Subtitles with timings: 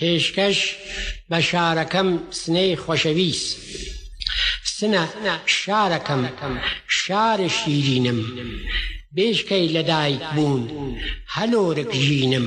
[0.00, 0.58] پێشکەش
[1.30, 2.08] بە شارەکەم
[2.40, 3.50] سنەی خۆشەویست.
[4.76, 5.04] سنە
[5.58, 6.52] شارەکەم
[7.00, 8.20] شارە شیرینم
[9.16, 10.62] بێشکەی لەدایک بوون
[11.34, 12.46] هەلۆرک ژینم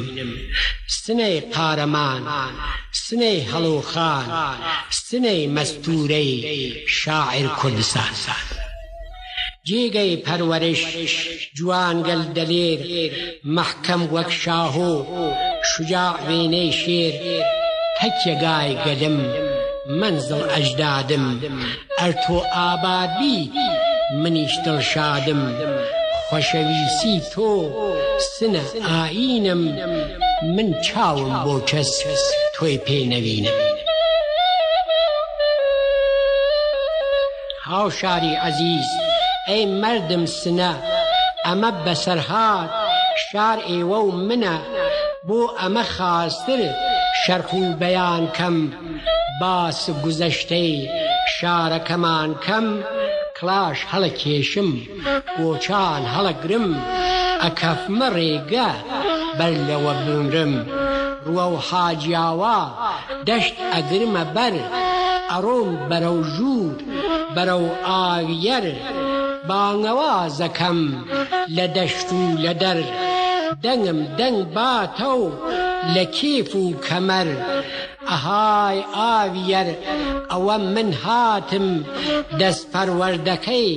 [1.02, 2.24] سنەی قارەمان
[3.06, 4.28] سنەی هەڵۆخان
[5.08, 6.34] سنەی مەستورەی
[7.00, 8.50] شاعر کوردستان ساات.
[9.70, 10.82] جێگەی پەروەرش
[11.58, 12.80] جوانگەل دەلێر
[13.56, 14.96] مەحکەم وەک شاهۆ
[15.78, 17.14] شجاع وێنەی شێر
[18.02, 19.18] هەکیگای گەدم
[20.00, 21.26] منزڵ ئەجدادم
[22.00, 23.40] ئەر تۆ ئابادبی
[24.24, 25.42] منیش دڵشادم
[26.30, 27.50] خۆشەویسی تۆ
[28.36, 29.62] سنە ئاینم
[30.56, 31.92] من چاوم بۆ کەس
[32.56, 33.58] تۆی پێنەوینم
[37.70, 38.88] هاوشاری عزیز
[39.50, 40.72] ئەی مردم سنە
[41.46, 42.72] ئەمە بەسەرهات
[43.30, 44.56] شار ئێوە و منە
[45.30, 46.78] بۆ ئەمە خاسترێت
[47.24, 48.56] شەرخ و بەیان کەم
[49.42, 50.78] باس گوزەشتەی
[51.36, 52.66] شارەکەمان کەم
[53.40, 54.70] کلاش هەڵە کێشم
[55.40, 56.68] گۆچان هەڵەگرم
[57.44, 58.72] ئەکەفمە ڕێگە
[59.38, 60.54] بەر لەوە بمرم
[61.26, 62.60] ڕوە و حاجیاوا
[63.28, 64.54] دەشت ئەگرمە بەر
[65.32, 66.76] ئەڕۆم بەرە و ژوور
[67.36, 68.66] بەرە و ئاویەر
[69.48, 70.80] بانەوازەکەم
[71.58, 72.80] لە دەشت و لە دەر.
[73.64, 75.26] دەنگم دەنگ باتە و
[75.96, 77.28] لە کیف و کەمەر
[78.10, 79.70] ئەهای ئاویەر
[80.32, 81.68] ئەوە من هاتم
[82.40, 83.72] دەستپەروەردەکەی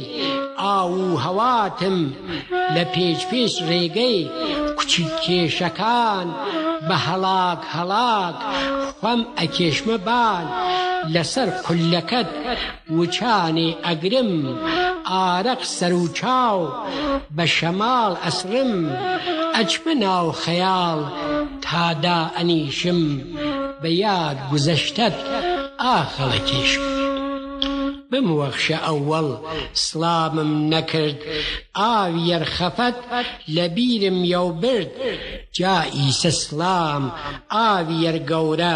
[0.62, 1.98] ئاو و هەواتم
[2.74, 4.20] لە پێچ پێش ڕێگەی
[4.78, 6.28] کچی کێشەکان
[6.88, 8.36] بە هەڵاک هەڵاک
[9.00, 10.44] خەم ئەکێشمە بان
[11.14, 12.28] لەسەر قولەکەت
[12.98, 14.30] وچانی ئەگرم
[15.10, 16.60] ئارەق سەر و چاو
[17.36, 18.74] بە شەماڵ ئەسرم
[19.56, 21.00] ئەچمە ناو خەیاڵ
[21.64, 23.00] تادا ئەنیشم
[23.82, 25.16] بە یاد گوزەشتت
[25.84, 26.84] ئاخەڵەکیشم.
[28.10, 29.28] بموەخشە ئەوەڵ
[29.86, 31.18] سلامم نەکرد
[31.80, 32.98] ئاویەرخەفەت
[33.54, 34.92] لە بیرم یو برد
[35.56, 37.02] جا ئیسە سلام
[37.54, 38.74] ئاویەر گەورە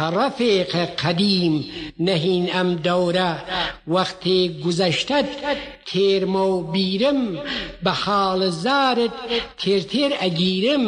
[0.00, 1.54] هەڕەفێقە قەدیم
[2.06, 3.32] نەهین ئەم دەورە
[3.92, 5.28] وەختێ گوزەشتت
[5.88, 7.20] تێرمە و بیرم
[7.84, 9.14] بە حاڵە زارت
[9.60, 10.86] تێرتێر ئەگیرم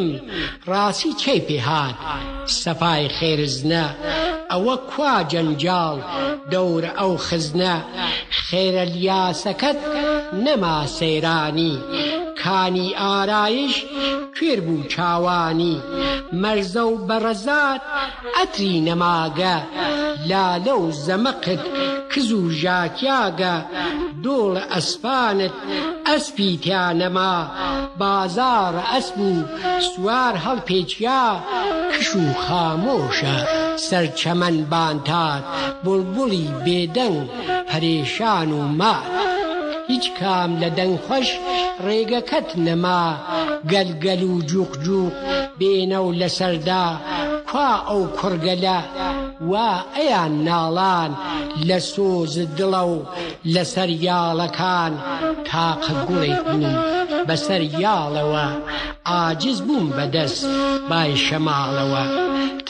[0.70, 1.96] ڕاستی چی پێهات
[2.62, 3.86] سەفای خێرزنە
[4.50, 5.98] ئەوە کوا جەنجال
[6.52, 7.76] دەورە ئەو خزنە
[8.48, 9.78] خێرە لیاسەکەت
[10.44, 11.76] نەما سەیرانی
[12.46, 13.74] کانی ئارایش
[14.38, 15.76] کوێر بوو چاوانی
[16.42, 17.82] مەرزە و بەڕەزات
[18.36, 19.56] ئەتری نەماگە
[20.28, 21.62] لالە و زەمەقت
[22.12, 23.54] کز و ژاکیاگە
[24.24, 25.54] دۆڵ ئەسپانت
[26.08, 27.36] ئەسپی تیا نەما
[28.00, 29.32] بازار ئەسب و
[29.94, 31.22] سوار هەڵپێچیا
[31.92, 33.36] کش و خامۆشە
[33.86, 35.44] سەرچەمەن بانتات
[35.84, 37.26] بولبولی بێدەنگ
[37.72, 39.12] هەرێشان و مات.
[39.90, 41.28] هیچ کام لە دەنگخۆش
[41.86, 43.04] ڕێگەکەت نەما
[43.72, 45.14] گەلگەل و جووقجووق
[45.58, 46.84] بێنە و لەسەردا
[47.50, 48.78] کوا ئەو کورگەلە
[49.50, 51.10] وا ئەیان ناڵان
[51.68, 52.96] لە سۆز دڵە و
[53.54, 54.92] لەسەر یاڵەکان
[55.50, 56.66] تاقەگوڵی بووم
[57.28, 58.48] بەسەر یاڵەوە
[59.10, 60.42] ئاجز بووم بەدەست
[60.90, 62.04] بای شەماڵەوە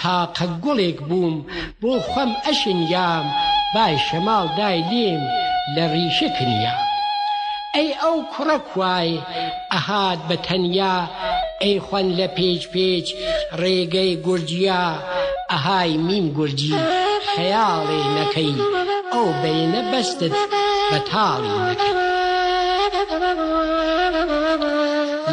[0.01, 1.37] تاقە گوڵێک بووم
[1.81, 3.27] بۆ خەم ئەشنیام
[3.75, 5.23] بای شەماڵ دای لێم
[5.75, 6.85] لە ڕیشەکنیام
[7.77, 9.11] ئەی ئەو کوڕە کوای
[9.73, 10.97] ئەهات بە تەنیا
[11.63, 13.07] ئەی خوند لە پێچ پێچ
[13.61, 14.85] ڕێگەی گورجیا
[15.51, 16.75] ئەهای میم گورجی
[17.33, 18.55] خەیاڵێ نەکەی
[19.13, 20.35] ئەو بینە بەستت
[20.91, 21.95] بە تاڵی نەکەی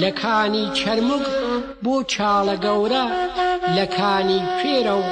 [0.02, 1.26] لە کانی چرمک
[1.84, 3.06] بۆ چاڵە گەورە
[3.78, 5.04] لە کانی کوێرە و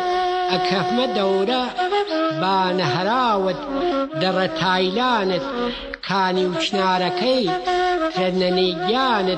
[0.52, 1.62] ئەکەفمە دەورە
[2.42, 3.59] بانەهراوت
[4.22, 5.46] دەڕە تایلانت
[6.11, 7.44] کانی و چنارەکەی
[8.16, 9.38] کردنەی گیانت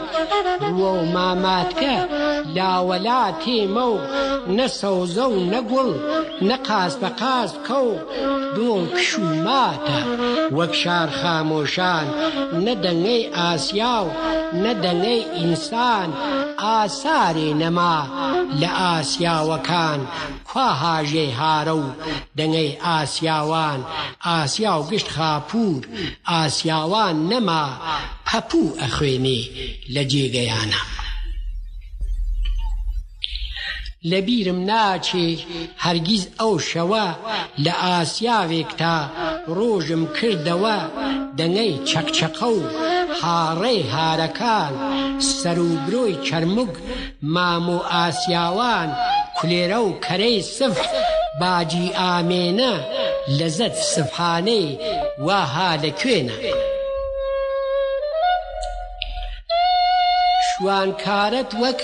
[0.62, 1.96] بووە و ماماتکە
[2.56, 3.98] لاوەلا تێمە و
[4.58, 5.90] نەسەوزە و نەگوڵ
[6.50, 7.94] نەقاس بە قاس بکە و
[8.56, 10.00] دۆڵ کشوماتە
[10.58, 12.08] وەک شار خامۆشان
[12.66, 14.12] نەدەنگەی ئاسیا و
[14.64, 16.10] نەدەنگەی ئینسان
[16.64, 18.00] ئاساری نەما
[18.62, 20.02] لە ئاسیاوەکان
[20.54, 21.86] خوا هاژێ هارە و
[22.38, 23.82] دەنگەی ئاسیاوان
[24.28, 25.82] ئاسیا و گشت خاپور
[26.32, 27.66] ئاسیاوان نەما
[28.30, 29.42] پەپوو ئەخوێنێ
[29.94, 30.80] لە جێگەیانە.
[34.10, 35.28] لە بیرم ناچێ
[35.84, 37.06] هەرگیز ئەو شەوە
[37.66, 38.98] لە ئاسیاوێک تا
[39.58, 40.78] ڕۆژم کردەوە
[41.38, 42.62] دەنگەی چەکچەقە و
[43.22, 44.74] هاڕێ هارەکان
[45.36, 46.72] سەر و برۆی چەرمگ
[47.34, 48.90] مام و ئاسیاوان
[49.44, 50.76] کولێرە و کەرەی سف
[51.42, 52.74] باجی ئامێنە
[53.40, 54.78] لەزەت سفحانەی
[55.26, 56.36] واها لەکوێنە.
[60.48, 61.80] شوانکارەت وەک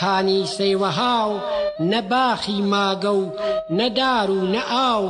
[0.00, 1.34] کانی سەیوەها و
[1.90, 3.24] نەباخی ماگە و
[3.78, 5.04] نەدار و نەئاو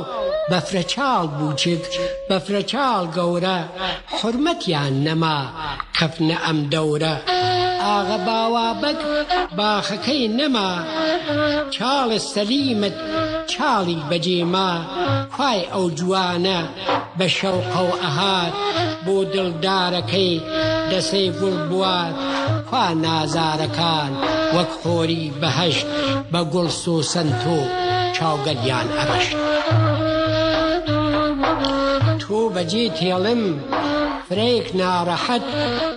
[0.51, 1.83] بەفرەچال بووچک
[2.29, 3.59] بەفرەچال گەورە
[4.17, 5.39] حرمەتیان نەما
[5.97, 7.15] کەفنە ئەم دەورە.
[7.85, 8.99] ئاغە باوابەک
[9.57, 10.69] باخەکەی نەما
[11.75, 12.97] چاڵە سەلیمت
[13.51, 14.71] چاڵی بەجێما
[15.35, 16.59] خوای ئەو جوانە
[17.17, 18.53] بە شەوقە و ئەهات
[19.05, 20.33] بۆ دڵدارەکەی
[20.91, 22.15] دەسەی گوڵ بوات
[22.69, 24.11] خوا نازارەکان
[24.55, 25.85] وەک خۆری بەهشت
[26.31, 27.59] بە گوڵ سوسەنتۆ
[28.15, 29.33] چاوگەریان ئەڕشت.
[32.21, 33.43] تۆ بەجێ تێڵم
[34.27, 35.45] فرێک ناڕەحەت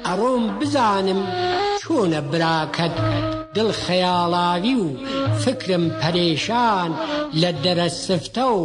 [0.07, 1.21] ئەڕۆم بزانم
[1.99, 2.97] چۆنە براکەت
[3.57, 4.87] دڵ خەیاڵاوی و
[5.43, 6.91] فکرم پەرێشان
[7.41, 8.63] لە دەرە سفتە و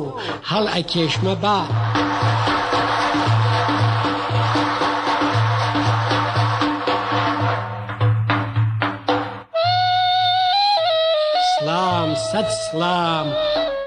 [0.50, 1.68] هەڵ ئەکێشمە بار.
[11.60, 13.28] سلام سەد سلام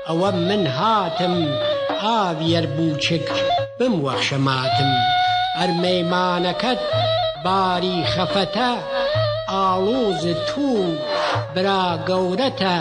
[0.08, 1.34] ئەوە من هاتم
[2.02, 3.26] ئاویەر بووچک
[3.81, 4.90] بم وەخشەماتم
[5.58, 6.81] ئەرمەیمانەکەت
[7.44, 8.72] باری خەفەتە
[9.52, 10.94] ئاڵۆز توو
[11.54, 12.76] برا گەورەتە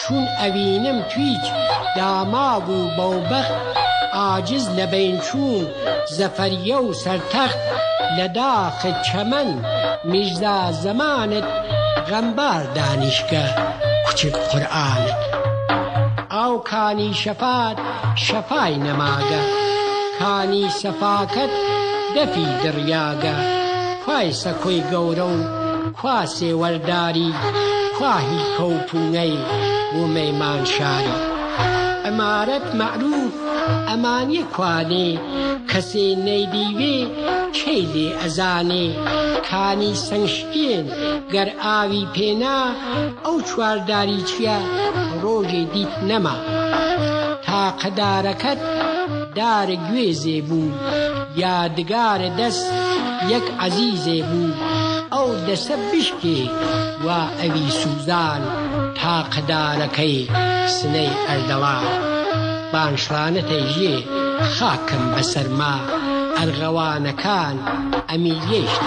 [0.00, 1.40] چون ئەوینم تویچ
[1.96, 3.46] داماب و بەوبەخ
[4.16, 5.64] ئاجز لە بینچوو
[6.16, 7.58] زەفەریە و سەرتەخت
[8.18, 9.50] لە داخت چەمەن
[10.10, 11.44] میژدا زەمانت
[12.10, 13.44] غەمبار دانیشکە
[14.06, 15.18] کوچک قورآانت
[16.34, 17.78] ئاوکانی شەفاات
[18.26, 19.42] شەفای نەماگە
[20.18, 21.52] کانی سەفاکەت
[22.16, 23.34] دەفی دڕیاگە
[24.06, 25.63] پایسە کۆی گەورە و
[26.00, 27.30] کوا سێوەرداری
[27.98, 29.34] خواهی کەوپونەی
[29.92, 31.20] بۆ مەمان شاری
[32.04, 33.34] ئەمارەت معروف
[33.88, 35.10] ئەمانی کوانێ
[35.70, 36.98] کەسێ نەیدیوێ
[37.56, 38.86] کەی لێ ئەزانێ
[39.50, 40.84] کانی سنگشتێن
[41.34, 42.60] گەر ئاوی پێنا
[43.24, 44.58] ئەو چوارداری چییە
[45.22, 46.36] ڕۆژێ دیت نەما
[47.44, 48.60] تا قەدارەکەت
[49.38, 50.70] دارە گوێزێ بوو
[51.42, 52.66] یادگارە دەست
[53.32, 54.52] یەک عزیزێ بوو.
[55.24, 56.40] ئەو دەسە بشکێ
[57.04, 57.08] و
[57.40, 58.42] ئەوی سوزان
[58.98, 60.16] تا قەدارەکەی
[60.76, 61.78] سنەی ئەردەڵا
[62.72, 63.94] بانشرانەتەی ژێ
[64.54, 65.76] خاکم بەسەرما
[66.38, 67.56] ئەرغەوانەکان
[68.10, 68.82] ئەمی گەشت.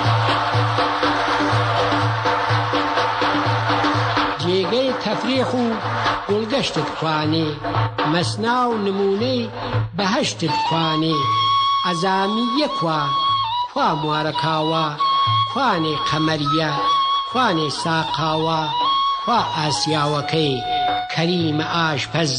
[4.42, 5.66] جێگەی تەفریح و
[6.30, 7.50] گوڵگەشتت خوانێ
[8.14, 9.42] مەسنا و نمونەی
[9.98, 11.18] بەهشتت خوانێ
[11.86, 13.02] ئەزامی یەکوا
[13.72, 14.88] خوا موارە کاوە
[15.60, 16.72] خوانێ قەمەریە
[17.32, 18.62] خوانێ ساقاوە
[19.24, 20.54] خوا ئاسیاوەکەی
[21.14, 22.32] کەریمە ئاش پەز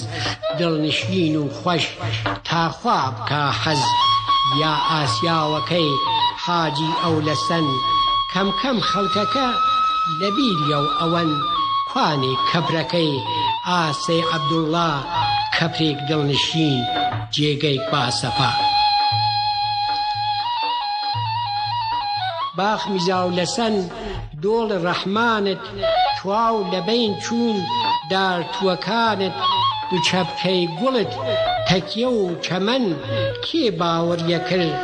[0.58, 1.84] دڵنشین و خوش
[2.48, 3.82] تاخوا بکە حەز
[4.62, 5.90] یا ئاسیاوەکەی
[6.44, 7.66] حاجی ئەو لەسەن
[8.32, 9.48] کەم کەم خەوتەکە
[10.20, 11.30] لەبیریە و ئەوەن
[11.90, 13.12] خوانێ کەپرەکەی
[13.68, 14.90] ئاسی عەبدوڵڵا
[15.56, 16.76] کەپێک دڵنشین
[17.34, 18.50] جێگەی باسەپە.
[22.58, 23.74] باخ میزا و لەسەن
[24.42, 25.58] دۆڵ ڕەحمانت
[26.22, 27.58] تواو لەبین چوون
[28.10, 29.32] دارتووەکانت
[29.92, 31.12] و چەپکەی گوڵت
[31.68, 32.86] تەکیە و چەمەن
[33.44, 34.76] کێ باوەریەکرد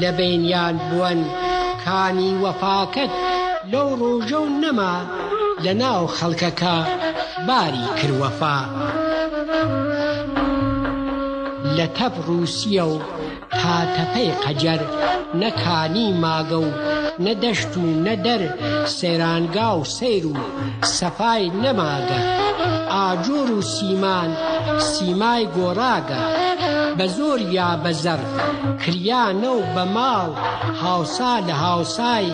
[0.00, 1.20] لە بینیان بوون
[1.84, 3.10] کانی وەفاکت
[3.72, 4.94] لەو ڕۆژە و نەما
[5.64, 6.76] لە ناو خەڵکەکە
[7.48, 8.58] باری کروەفا
[11.76, 12.94] لە تەپ رووسە و
[13.58, 14.80] تاتەپەی قەجەر
[15.40, 16.70] نەکانی ماگە و
[17.26, 18.42] نەدەشت و نەدەر
[18.96, 20.34] سێرانگا و سیر و
[20.96, 22.20] سەفای نەماگە
[22.94, 24.30] ئاجۆر و سیمان
[24.90, 26.20] سیمای گۆڕاگە
[26.98, 28.20] بە زۆر یا بەزەر
[28.82, 30.30] کریانە و بە ماڵ
[30.82, 32.26] هاوسا لە هاوسای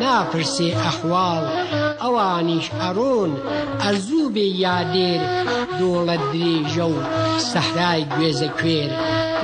[0.00, 1.44] ناپرسێ ئەحواڵ
[2.02, 3.32] ئەوانیش ئەڕۆن
[3.82, 5.20] ئەزوو بێ یادێر
[5.78, 6.96] دۆڵە درێژە و
[7.50, 8.92] سەحرای گوێزە کوێر.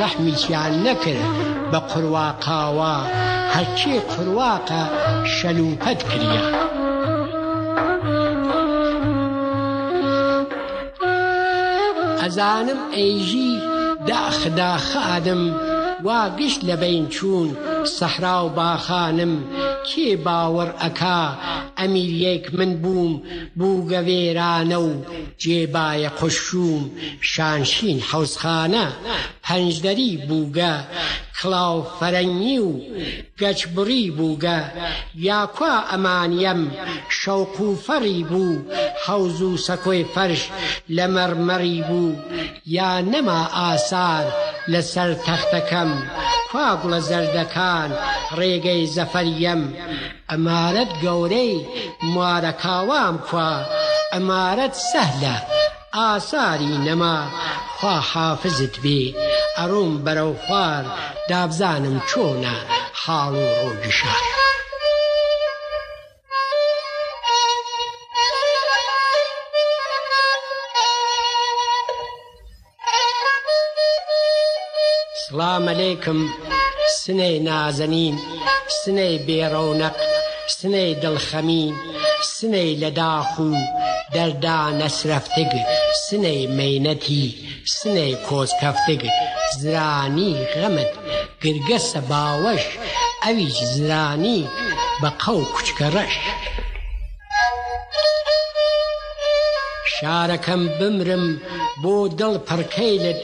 [0.03, 1.27] ڕەحمیسیان نەکرد
[1.71, 2.95] بە قڕواقاوە
[3.55, 4.83] هەچی قڕواقە
[5.37, 6.45] شەلوپەت کریە.
[12.21, 13.51] ئەزانم ئەیژی
[14.09, 15.43] داخداخادم
[16.07, 17.49] وا گشت لە بین چوون
[17.97, 19.33] سەحرا و باخانم
[19.91, 21.21] کێ باوەڕ ئەکا
[21.79, 23.13] ئەمیریەک من بووم
[23.59, 24.91] بوو گەوێرانە و
[25.43, 26.83] جێبایە خوشوم
[27.33, 28.87] شانشین حوزخانە
[29.45, 30.75] پەنجدەری بووگە
[31.39, 32.73] کڵاو فەرەنی و
[33.41, 34.61] گەچبڕی بووگە
[35.29, 36.63] یاکوا ئەمانیم
[37.19, 38.59] شەوق و فەڕی بوو
[39.05, 40.43] حەوز و سەکۆی فەرش
[40.97, 42.13] لە مەرمەری بوو
[42.77, 44.25] یا نەما ئاسار
[44.73, 45.93] لەسەر تەختەکەم.
[46.55, 47.91] وا گوڵە زەردەکان
[48.39, 49.63] ڕێگەی زەفەرەم
[50.31, 51.55] ئەمارەت گەورەی
[52.15, 53.53] موارەکاوام خوا
[54.15, 55.37] ئەمارەت سەهلە
[55.97, 57.17] ئاساری نەما
[57.77, 59.03] خوا حافزت بێ
[59.59, 60.85] ئەڕوم بەرەو خوار
[61.29, 62.57] دابزانم چۆنە
[63.01, 64.23] حاڵ و ڕۆگشار.
[75.39, 76.19] سلام عليكم
[77.03, 78.15] سنەی نازەنین
[78.83, 79.95] سنەی بێڕەونەق
[80.59, 81.75] سنەی دڵخەمین
[82.37, 83.49] سنەی لەداخ و
[84.15, 85.53] دەردا نەسرەفتگ
[86.07, 87.25] سنەی مەینەتی
[87.79, 89.03] سنەی کۆزکەفتگ
[89.61, 90.93] زرانی غەمت
[91.43, 92.65] گرگەسە باوەش
[93.25, 94.41] ئەویش زرانی
[95.01, 96.15] بە قەو کوچکە ڕەش.
[99.97, 101.27] شارەکەم بمرم
[101.83, 103.21] بۆ دڵ پڕکەیلت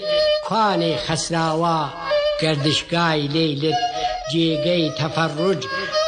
[0.49, 1.79] کوانێ خەسراوە
[2.41, 3.75] گردشگای لەیلت
[4.33, 5.63] جێگەی تەفەڕج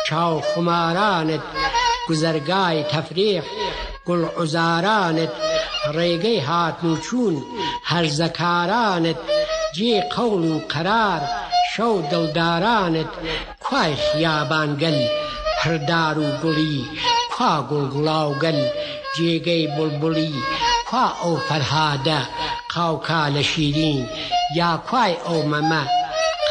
[0.06, 1.40] چاو خمارانت
[2.09, 3.45] گوزەرگای تەفرێح
[4.06, 5.33] گوڵ عزارانت
[5.97, 7.37] ڕێگەی هاتن و چوون
[7.90, 9.21] هەرزەکارانت
[9.76, 11.21] جێ قەڵ و قەرار
[11.75, 13.11] شەو دڵدارانت
[13.64, 14.99] کوای خیابانگەل
[15.62, 16.78] هەردار و گوڵی
[17.37, 18.61] کوا گوڵگوڵاوگەل
[19.16, 20.35] جێگەی بولبولی
[20.90, 22.21] کوا ئەو فەرهادە
[22.75, 24.02] قاوکا لە شیرین
[24.59, 25.85] یا کوای ئەو مەمە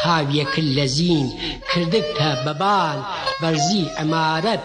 [0.04, 1.28] قاویەکرد لە زین
[1.72, 2.98] کردکتە بەبان
[3.40, 4.64] بەرزی ئەمارەت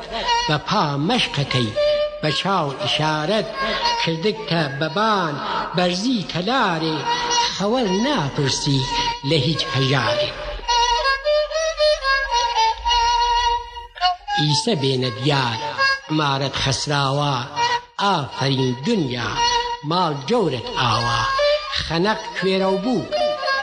[0.49, 1.69] بە پا مەشقەکەی
[2.23, 3.47] بە چاو ئشارەت
[4.05, 5.33] کردکتە بەبان
[5.77, 6.97] بەرزی تەلارێ
[7.57, 8.81] خەوەر ناپرسی
[9.29, 10.29] لە هیچ هەژارێ.
[14.39, 15.57] ئیسە بێنە دیار
[16.09, 17.35] ئەمارەت خەسراوە
[18.03, 19.31] ئافرین دنیا
[19.89, 21.19] ماڵ جەورت ئاوە
[21.81, 23.05] خەنەق کوێرە و بوو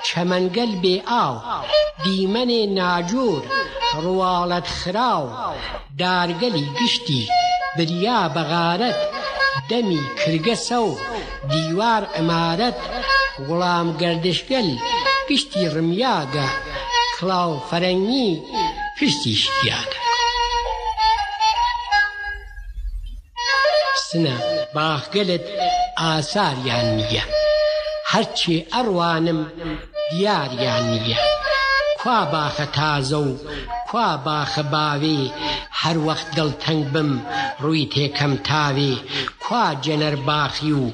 [0.07, 1.58] چەمەنگەل بێ ئاوە.
[2.05, 3.43] دیمەنێ ناجوور
[4.03, 5.25] ڕواڵەت خراو
[6.01, 7.23] دارگەلی گشتی
[7.77, 8.99] بریا بەغارەت
[9.71, 10.89] دەمی کرگە سەو
[11.53, 12.79] دیوار ئەمارەت
[13.49, 14.69] وڵام گردشگەل
[15.31, 16.47] گشتی ڕمیاگە
[17.19, 18.31] کڵاو فەرەنگی
[18.99, 19.99] پشتی شتیاگە
[24.09, 24.37] سنە
[24.75, 25.47] باخگەلت
[26.01, 27.25] ئاساریان نییە
[28.13, 29.41] هەرچی ئەڕوانم
[30.11, 31.21] دیاریان نییە
[32.03, 33.33] کوا باخە تازە و
[33.91, 35.21] کوا باخە باوی
[35.83, 37.11] هەروەخت دڵتەنگ بم
[37.63, 38.95] ڕووی تێکەم تاوی
[39.45, 40.85] کوا جەنەر باخی و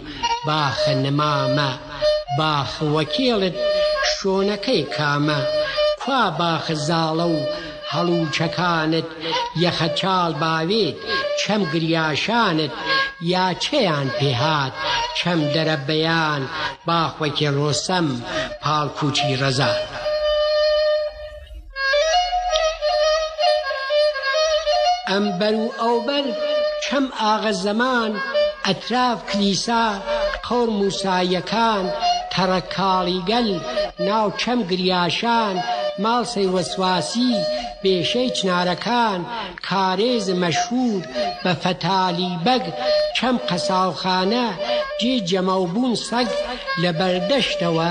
[0.49, 1.71] باخە نمامە
[2.41, 3.55] باخە وەکێڵت
[4.17, 5.41] شۆنەکەی کامە
[6.05, 7.39] کوا باخە زاڵە و
[7.93, 9.07] هەڵوچەکانت
[9.63, 10.97] یەخە چاڵ باوێت
[11.41, 12.71] چەم گریاشانت
[13.33, 14.73] یا چیان پێهات
[15.19, 16.43] چەم دەرە بەیان
[16.87, 18.07] باخوەکی ڕۆسەم
[18.63, 19.83] پاڵکوچی ڕەزات.
[25.09, 26.25] ئەم بەر و ئەوبەر
[26.85, 28.13] چەم ئاغە زەمان
[28.67, 29.85] ئەتراف کلیسا
[30.47, 31.85] قەڕ موسایەکان
[32.33, 33.51] تەڕە کاڵیگەل
[34.09, 35.57] ناو چەم گریاشان
[36.03, 37.33] ماڵسەی وەسواسی
[37.83, 39.21] بێشەی چنارەکان
[39.69, 41.03] کارێز مەشهور
[41.43, 42.65] بە فەتالی بەگ
[43.17, 44.47] چەم قەساوخانە
[45.01, 46.29] جێ جەمەوبوون سەگ
[46.83, 47.91] لە بەردەشتەوە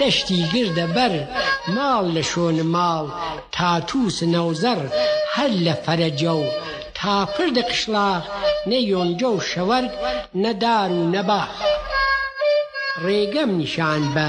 [0.00, 1.14] دەشتی گردە بەر
[1.74, 3.06] ماڵ لە شۆن ماڵ
[3.54, 4.80] تاتووس نەوزەر
[5.40, 6.44] هەر لە فەرەجە و
[6.98, 8.22] تافرد قشلاق
[8.70, 9.92] نەیۆنجە و شەوەرگ
[10.44, 11.50] نەدار و نەباخ
[13.04, 14.26] ڕێگەم نیشان بە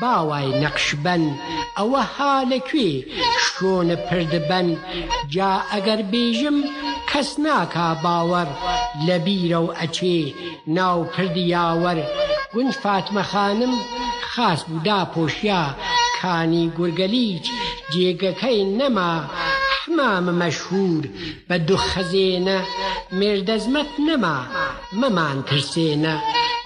[0.00, 1.24] باوای نەقشبەن
[1.78, 2.90] ئەوە ها لەکوێ
[3.44, 4.68] شۆنە پردبەن
[5.34, 6.56] جا ئەگەر بێژم
[7.10, 8.50] کەس ناکا باوەڕ
[9.06, 10.18] لە بیرە و ئەچێ
[10.76, 11.98] ناو پردی یاوەەر
[12.54, 13.74] گونج فاتمەخانم
[14.32, 15.62] خاس بوودا پۆشیا
[16.22, 17.46] کانی گورگەلیچ
[17.92, 19.12] جێگەکەی نەما
[19.86, 21.04] حمام مەشهور
[21.48, 22.58] بە دوو خەزێنە
[23.18, 24.38] مێردەزمەت نەما
[25.00, 26.14] مەمان ترسێنە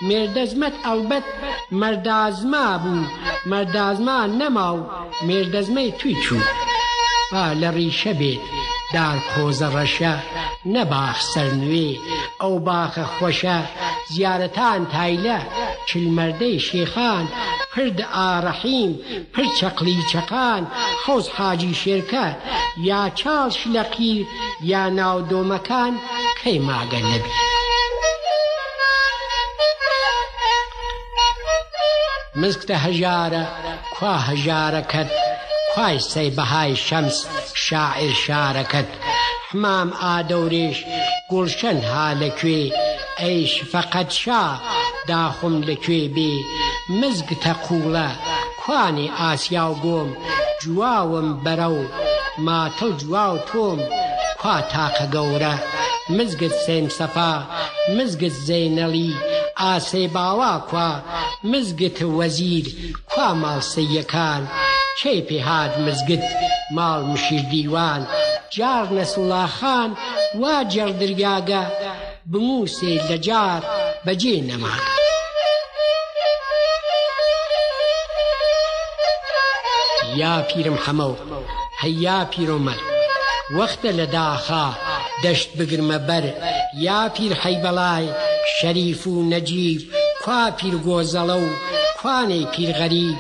[0.09, 1.27] مێردەزمەت ئەوبەت
[1.81, 3.05] مەردازما بوو
[3.51, 4.81] مەردازما نەما و
[5.29, 6.41] مێردەزمەی توی چوو
[7.33, 8.43] با لە ڕیشە بێت
[8.95, 10.15] دار خۆزە ڕەشە
[10.75, 11.91] نەباخ سەر نوێ
[12.41, 13.59] ئەو باخە خۆشە
[14.15, 15.39] زیارەتان تایلە
[15.89, 17.27] چلمەردەی شێخان
[17.75, 18.93] پرد ئارەحیم
[19.35, 20.63] پر چەقلی چەقان
[21.07, 22.27] حوز حاجی شێرکە
[22.89, 24.17] یا چاڵ شلەقی
[24.71, 25.93] یا ناودۆمەکان
[26.45, 27.31] کەی ماگەن نەبی.
[32.41, 33.45] مزگتە هەژارە
[33.95, 35.11] کوا هەژارەکەت
[35.75, 37.19] خوای سەی بەهای شەمس
[37.67, 38.89] شاعر شارەکەت
[39.51, 40.79] حمام ئادەورێش
[41.31, 42.63] گوڵشەن ها لەکوێ
[43.21, 44.45] ئەیش فەقەت شا
[45.09, 46.35] داخم لەکوێ بێ
[46.89, 48.09] مزگ تەقوڵە
[48.61, 50.09] کوانی ئاسیا و گۆم
[50.63, 51.81] جواوم بەرە و
[52.47, 53.81] ماتەڵ جوا و تۆم
[54.41, 55.55] خوا تاقە گەورە
[56.17, 57.35] مزگت سێم سەفا
[57.99, 59.13] مزگت زەینەڵی
[59.63, 60.91] ئاسێ باوا خوا
[61.51, 62.67] مزگت وەزیر
[63.11, 64.43] خوا ماڵسەیەکان
[65.01, 66.25] کەی پێهات مزگت
[66.77, 68.03] ماڵ مشیر دیوان
[68.57, 69.91] جار نەسوڵاخان
[70.41, 71.65] وا جەردرگاگە
[72.33, 73.63] بموسێ لە جار
[74.07, 74.98] بەجێ نەماکە
[80.21, 81.17] یا پیرم خەمە و
[81.83, 82.81] هەیا پیرۆمەل
[83.57, 84.67] وەختە لە داخا
[85.23, 86.25] دەشت بگرمە بەر
[86.87, 88.09] یا پیر حەیبەڵای
[88.61, 89.81] شەریف و نەجیب
[90.23, 91.49] کوا پیرگۆزەڵە و
[92.01, 93.11] کوانەی پیرغەری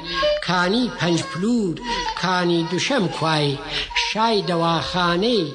[0.46, 1.74] کانی پەنجپلور
[2.22, 3.58] کانی دوشەم کوای
[4.12, 5.52] شای دەواخانەی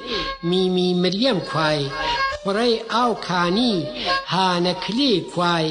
[0.48, 1.86] میمی مریەم کوای
[2.42, 3.74] خوڕێ ئاو کانی
[4.32, 5.68] هانەکلێ کوای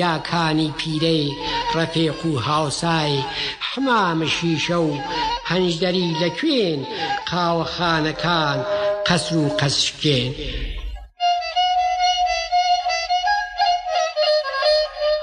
[0.00, 1.28] یاکانی پیرەی
[1.76, 3.24] ڕەفێق و هاوسای
[3.68, 4.92] حمامشیشە و
[5.50, 6.80] هەنجدەری لە کوێن
[7.30, 8.58] قاوەخانەکان
[9.06, 10.32] قەسر و قەسشکێن.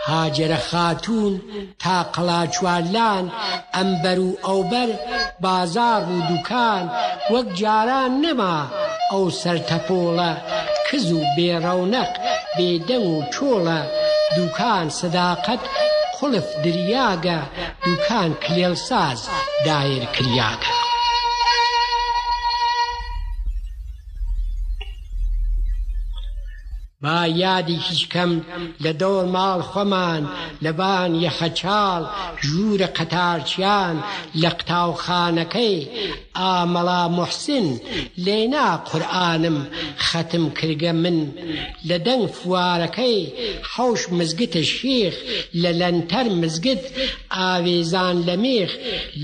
[0.10, 1.34] هاجرە خاتون
[1.82, 3.26] تا قلاچوالان
[3.76, 4.90] ئەمبەر و ئەوبەر
[5.44, 6.86] بازار و دوکان
[7.34, 8.58] وەک جاران نەما
[9.12, 10.32] ئەو سەرتەپۆڵە
[10.92, 12.12] کز و بێڕەونەق
[12.58, 13.80] بێدەنگ و چۆڵە
[14.36, 15.62] دوکان سەداقەت
[16.22, 17.40] خلف دریاگە
[17.86, 19.30] دوکان کلیلساز
[19.66, 20.74] دایر کریاگا.
[27.02, 28.32] با با یادیش کەم
[28.84, 30.24] لە دەوڵ ماڵ خۆمان
[30.66, 32.04] لەبان یەخەچال
[32.46, 33.98] ژوورە قەتارچیان
[34.42, 35.80] لە قتاوخانەکەی
[36.40, 37.68] ئامەڵا محسن
[38.26, 39.58] لێنا قورآانم
[40.08, 41.20] ختم کرگە من
[41.90, 43.22] لە دەنگ فوارەکەی
[43.74, 45.14] حوش مزگتە شیخ
[45.62, 46.84] لە لەنتەر مزگت
[47.38, 48.72] ئاوێزان لە مێخ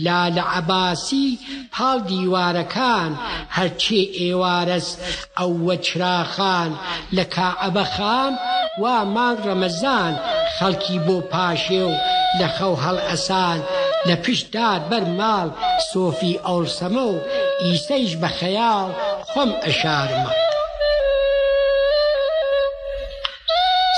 [0.06, 1.30] لا لە عباسی
[1.74, 3.12] پاڵ دیوارەکان
[3.58, 4.96] هەرچی ئێوارەست
[5.40, 6.72] ئەوە چراخان
[7.18, 8.34] لە کاعبە خام
[8.82, 10.14] وا مانگ ڕەمەزان
[10.58, 11.94] خەڵکی بۆ پاشێ و
[12.40, 13.60] لە خەو هەڵ ئەسان
[14.08, 15.48] لە پشتدار بەر ماڵ
[15.92, 17.18] سۆفی ئەوسەمە و
[17.66, 18.90] ئیسەیش بە خەیاڵ
[19.32, 20.32] خۆم ئەشارمە.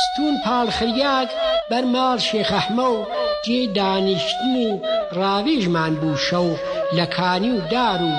[0.04, 1.30] ستون پاڵخریاک
[1.70, 3.00] بەر ماڵ شێخەحمە و
[3.46, 4.70] جێ دانیشتن و
[5.16, 6.50] ڕاوێژمان بوو شەو
[6.98, 8.14] لە کانی و دار و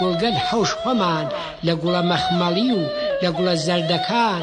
[0.00, 1.26] گوڵگەل حەوش خۆمان
[1.66, 2.82] لە گوڵە مەخمەڵی و
[3.22, 4.42] لە گوڵە زەردەکان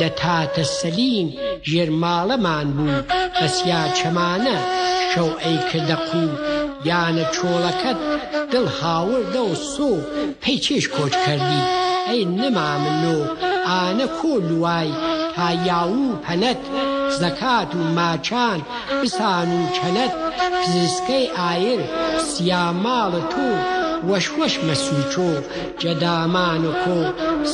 [0.00, 1.28] لە تاتە سەلین
[1.70, 3.02] ژێرماڵەمان بوو
[3.40, 4.56] بەسیا چەمانە
[5.12, 6.26] شەو ئەیکە دەقو
[6.88, 7.98] یانە چۆڵەکەت
[8.52, 9.90] دڵ هاوردە و سۆ
[10.42, 11.62] پێی چێش کۆچ کردی
[12.08, 13.18] ئەی نەمامنۆ
[13.68, 14.90] ئانە کۆل وای
[15.36, 16.60] تا یاوو پەنەت
[17.20, 18.60] زەکات و ماچان
[19.02, 20.12] بسان و چەنەت
[20.60, 21.80] پزیسکەی ئایر
[22.32, 23.50] سیاماڵە تۆ
[24.08, 25.30] وەشوەش مەسوچۆ
[25.82, 26.98] جەدامان و کۆ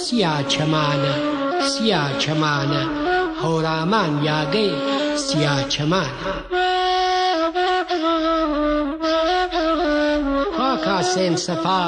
[0.05, 1.15] سیا چەمانە.
[1.63, 2.83] سیا چەمانە
[3.43, 4.73] هەورامان یاگەی
[5.27, 6.33] سیا چەمانە
[10.85, 11.85] کاسێن سەفا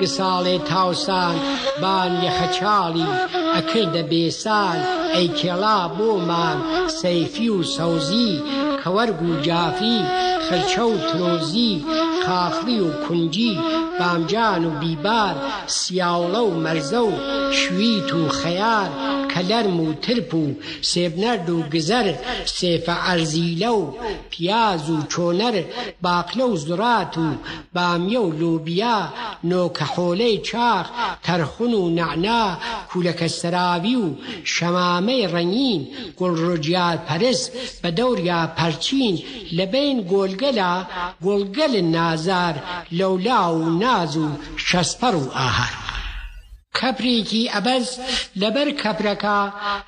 [0.00, 1.36] گساڵێ تاوسان
[1.82, 3.08] بان یەخەچاڵی
[3.54, 4.78] ئەکردە بێسان
[5.14, 6.58] ئەی کێڵا بۆمان
[7.00, 8.32] سەیفی و سەوزی
[8.82, 10.00] کەوەرگ و جافی
[10.48, 11.72] خەرچە و ترۆزی
[12.24, 13.54] خاخلی و کونجی
[14.00, 15.34] بامجان و بیبار
[15.76, 17.12] سیاوڵە و مەرزە و
[17.58, 18.88] شویت و خەیار
[19.34, 20.44] کەلەرم و ترپ و
[20.92, 22.06] سێبنەرد و گزەر
[22.58, 23.84] سێفە ئەرزیلە و
[24.30, 25.54] پیاز و چۆنەر
[26.04, 27.28] باقلە و زرات و
[27.74, 28.98] بامیە و لوبیا
[29.48, 30.86] نۆکەحۆلەی چاق
[31.24, 32.44] تەرخون و نعنا
[32.90, 34.06] کولەکە سراوی و
[34.52, 35.82] شەمامەی ڕەنین
[36.18, 37.46] گوڵڕۆجیات پەرست
[37.82, 39.16] بە دەوریا پەرچین
[39.56, 40.74] لە بین گۆلگەلا
[41.24, 42.54] گۆڵگەل نازار
[42.98, 44.26] لەولا و ناز و
[44.68, 45.99] شەسپەر و ئاهار.
[46.78, 47.86] کەپرێکی ئەبەز
[48.40, 49.38] لەبەر کەپرەکە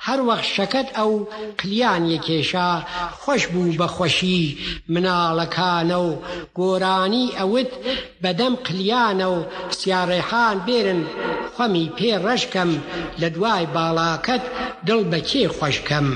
[0.07, 1.11] هەروەخ شەکەت ئەو
[1.59, 2.71] قلیان یەکێشا
[3.21, 4.41] خۆش بوو بە خۆشی
[4.93, 6.11] مناڵەکانە و
[6.59, 7.71] گۆرانی ئەوت
[8.23, 9.37] بەدەم قلیانە و
[9.77, 11.01] سیارڕێحان بێرن
[11.57, 12.71] خەمی پێ ڕشکەم
[13.21, 14.43] لە دوای باڵاکەت
[14.87, 16.07] دڵ بەچێ خۆشکەم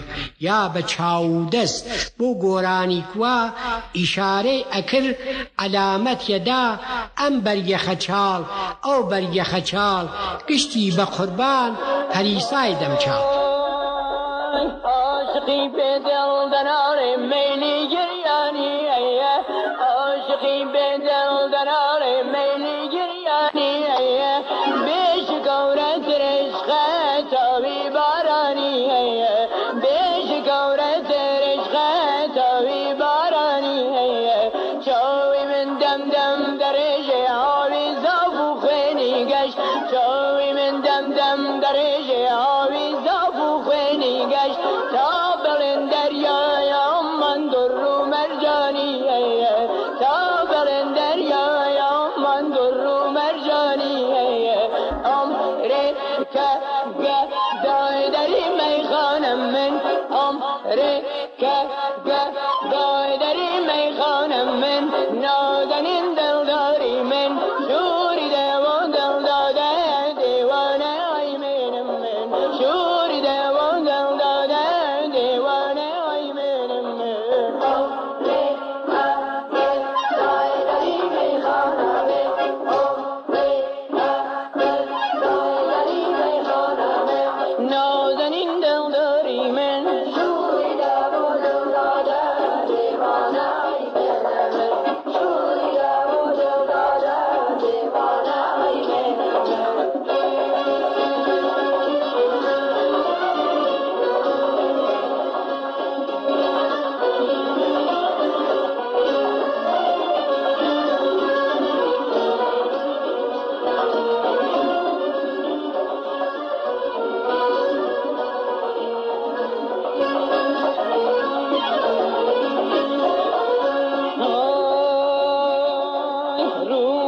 [0.48, 1.84] یا بە چاو دەست
[2.18, 3.40] بۆ گۆرانی کووا
[3.98, 5.16] ئیشارەی ئەکرد
[5.60, 6.64] ئەلامەت یەدا
[7.20, 8.42] ئەم بەرگەخەچال
[8.86, 10.06] ئەو بەرگەخەچال
[10.48, 11.78] گە بهشتی به قربان
[12.12, 13.24] پریسایدم چاد
[14.84, 16.58] عاشقی به دل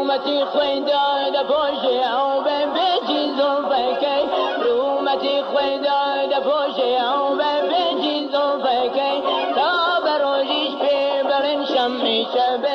[0.10, 4.30] رومتی خویداد پوشه او به بچی زلفکی
[4.64, 9.24] رومتی خویداد پوشه او به بچی زلفکی
[9.56, 12.69] تا بروشش به برن شمعی شب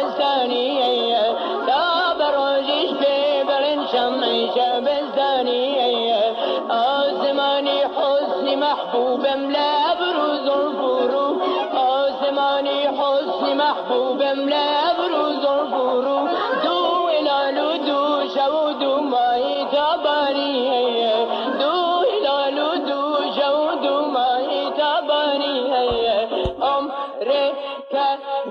[27.27, 28.07] روح که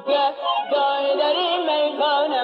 [0.07, 0.25] گه
[0.71, 2.42] دایداری میخانه